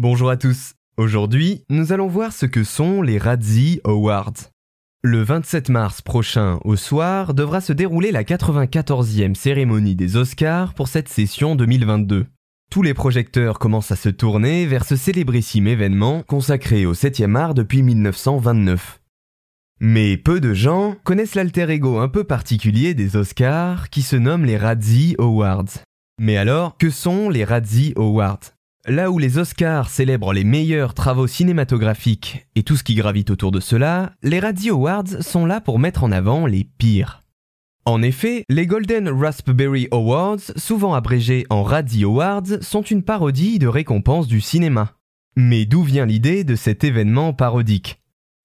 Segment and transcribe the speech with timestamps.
[0.00, 0.74] Bonjour à tous.
[0.96, 4.52] Aujourd'hui, nous allons voir ce que sont les Razzie Awards.
[5.02, 10.86] Le 27 mars prochain au soir devra se dérouler la 94e cérémonie des Oscars pour
[10.86, 12.26] cette session 2022.
[12.70, 17.54] Tous les projecteurs commencent à se tourner vers ce célébrissime événement consacré au 7e art
[17.54, 19.00] depuis 1929.
[19.80, 24.44] Mais peu de gens connaissent l'alter ego un peu particulier des Oscars qui se nomme
[24.44, 25.82] les Razzie Awards.
[26.20, 28.57] Mais alors, que sont les Razzie Awards?
[28.88, 33.52] Là où les Oscars célèbrent les meilleurs travaux cinématographiques et tout ce qui gravite autour
[33.52, 37.22] de cela, les Razzie Awards sont là pour mettre en avant les pires.
[37.84, 43.66] En effet, les Golden Raspberry Awards, souvent abrégés en Razzie Awards, sont une parodie de
[43.66, 44.94] récompense du cinéma.
[45.36, 48.00] Mais d'où vient l'idée de cet événement parodique?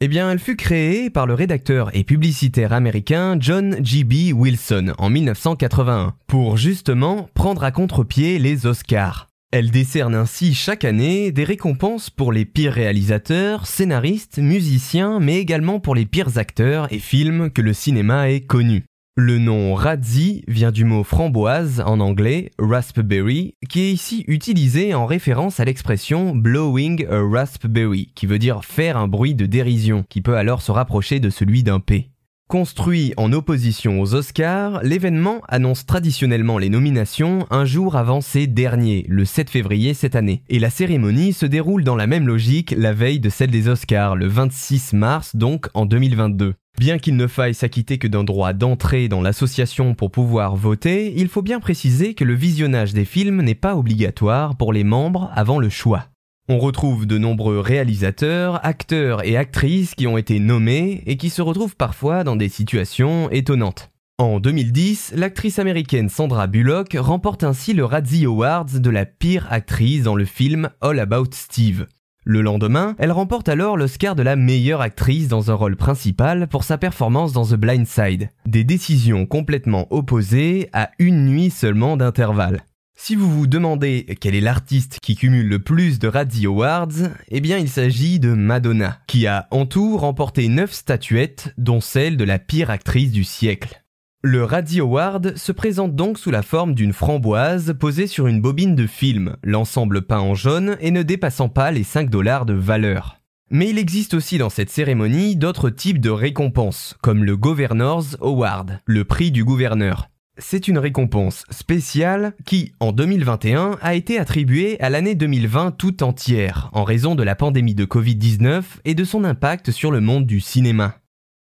[0.00, 4.32] Eh bien, elle fut créée par le rédacteur et publicitaire américain John G.B.
[4.34, 9.30] Wilson en 1981 pour justement prendre à contre-pied les Oscars.
[9.56, 15.78] Elle décerne ainsi chaque année des récompenses pour les pires réalisateurs, scénaristes, musiciens, mais également
[15.78, 18.82] pour les pires acteurs et films que le cinéma ait connus.
[19.14, 25.06] Le nom Razzie vient du mot framboise en anglais, raspberry, qui est ici utilisé en
[25.06, 30.20] référence à l'expression blowing a raspberry, qui veut dire faire un bruit de dérision, qui
[30.20, 32.10] peut alors se rapprocher de celui d'un P.
[32.54, 39.04] Construit en opposition aux Oscars, l'événement annonce traditionnellement les nominations un jour avant ces derniers,
[39.08, 40.44] le 7 février cette année.
[40.48, 44.14] Et la cérémonie se déroule dans la même logique la veille de celle des Oscars,
[44.14, 46.54] le 26 mars donc en 2022.
[46.78, 51.26] Bien qu'il ne faille s'acquitter que d'un droit d'entrée dans l'association pour pouvoir voter, il
[51.26, 55.58] faut bien préciser que le visionnage des films n'est pas obligatoire pour les membres avant
[55.58, 56.06] le choix.
[56.46, 61.40] On retrouve de nombreux réalisateurs, acteurs et actrices qui ont été nommés et qui se
[61.40, 63.90] retrouvent parfois dans des situations étonnantes.
[64.18, 70.02] En 2010, l'actrice américaine Sandra Bullock remporte ainsi le Razzie Awards de la pire actrice
[70.02, 71.86] dans le film All About Steve.
[72.26, 76.64] Le lendemain, elle remporte alors l'Oscar de la meilleure actrice dans un rôle principal pour
[76.64, 78.28] sa performance dans The Blind Side.
[78.44, 82.64] Des décisions complètement opposées à une nuit seulement d'intervalle.
[83.06, 87.42] Si vous vous demandez quel est l'artiste qui cumule le plus de Razzie Awards, eh
[87.42, 92.24] bien il s'agit de Madonna, qui a en tout remporté 9 statuettes, dont celle de
[92.24, 93.84] la pire actrice du siècle.
[94.22, 98.74] Le Razzie Award se présente donc sous la forme d'une framboise posée sur une bobine
[98.74, 103.20] de film, l'ensemble peint en jaune et ne dépassant pas les 5 dollars de valeur.
[103.50, 108.80] Mais il existe aussi dans cette cérémonie d'autres types de récompenses, comme le Governor's Award,
[108.86, 110.08] le prix du gouverneur.
[110.38, 116.70] C'est une récompense spéciale qui, en 2021, a été attribuée à l'année 2020 tout entière,
[116.72, 120.40] en raison de la pandémie de Covid-19 et de son impact sur le monde du
[120.40, 120.96] cinéma.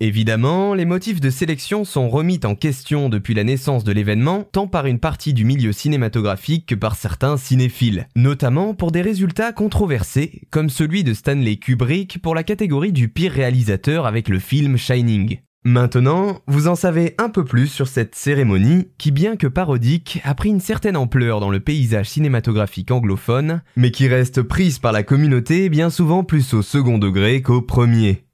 [0.00, 4.66] Évidemment, les motifs de sélection sont remis en question depuis la naissance de l'événement, tant
[4.66, 10.42] par une partie du milieu cinématographique que par certains cinéphiles, notamment pour des résultats controversés,
[10.50, 15.38] comme celui de Stanley Kubrick pour la catégorie du pire réalisateur avec le film Shining.
[15.64, 20.34] Maintenant, vous en savez un peu plus sur cette cérémonie qui, bien que parodique, a
[20.34, 25.04] pris une certaine ampleur dans le paysage cinématographique anglophone, mais qui reste prise par la
[25.04, 28.24] communauté bien souvent plus au second degré qu'au premier.